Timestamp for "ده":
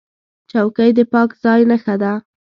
2.01-2.13